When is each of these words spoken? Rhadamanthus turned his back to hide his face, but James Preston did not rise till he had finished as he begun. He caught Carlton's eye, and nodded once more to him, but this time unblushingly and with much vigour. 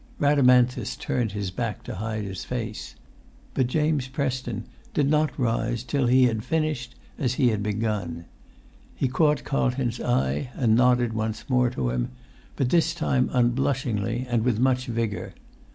Rhadamanthus 0.19 0.95
turned 0.95 1.33
his 1.33 1.51
back 1.51 1.83
to 1.83 1.93
hide 1.97 2.23
his 2.23 2.43
face, 2.43 2.95
but 3.53 3.67
James 3.67 4.07
Preston 4.07 4.63
did 4.95 5.07
not 5.07 5.37
rise 5.37 5.83
till 5.83 6.07
he 6.07 6.23
had 6.23 6.43
finished 6.43 6.95
as 7.19 7.35
he 7.35 7.55
begun. 7.55 8.25
He 8.95 9.07
caught 9.07 9.43
Carlton's 9.43 10.01
eye, 10.01 10.49
and 10.55 10.73
nodded 10.75 11.13
once 11.13 11.47
more 11.51 11.69
to 11.69 11.91
him, 11.91 12.09
but 12.55 12.71
this 12.71 12.95
time 12.95 13.29
unblushingly 13.31 14.25
and 14.27 14.43
with 14.43 14.57
much 14.59 14.87
vigour. 14.87 15.35